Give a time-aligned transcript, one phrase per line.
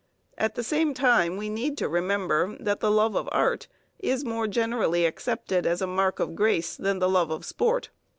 [0.35, 3.67] At the same time we need to remember that the love of art
[3.99, 7.91] is more generally accepted as a mark of grace than the love of sport.